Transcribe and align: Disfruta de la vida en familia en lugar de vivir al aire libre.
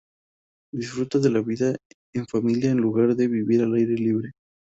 Disfruta 0.73 1.19
de 1.19 1.29
la 1.29 1.41
vida 1.43 1.77
en 2.15 2.25
familia 2.25 2.71
en 2.71 2.77
lugar 2.79 3.15
de 3.15 3.27
vivir 3.27 3.61
al 3.61 3.75
aire 3.75 3.93
libre. 3.93 4.31